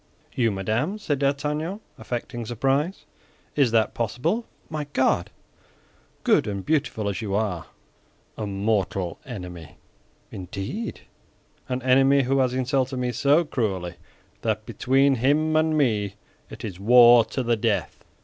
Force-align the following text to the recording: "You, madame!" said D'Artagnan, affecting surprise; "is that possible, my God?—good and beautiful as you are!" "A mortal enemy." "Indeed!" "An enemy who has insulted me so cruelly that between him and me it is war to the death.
"You, 0.33 0.49
madame!" 0.49 0.97
said 0.97 1.19
D'Artagnan, 1.19 1.79
affecting 1.95 2.43
surprise; 2.47 3.05
"is 3.55 3.69
that 3.69 3.93
possible, 3.93 4.47
my 4.67 4.87
God?—good 4.93 6.47
and 6.47 6.65
beautiful 6.65 7.07
as 7.07 7.21
you 7.21 7.35
are!" 7.35 7.67
"A 8.35 8.47
mortal 8.47 9.19
enemy." 9.27 9.77
"Indeed!" 10.31 11.01
"An 11.69 11.83
enemy 11.83 12.23
who 12.23 12.39
has 12.39 12.51
insulted 12.55 12.97
me 12.97 13.11
so 13.11 13.45
cruelly 13.45 13.93
that 14.41 14.65
between 14.65 15.17
him 15.17 15.55
and 15.55 15.77
me 15.77 16.15
it 16.49 16.65
is 16.65 16.79
war 16.79 17.23
to 17.25 17.43
the 17.43 17.55
death. 17.55 18.03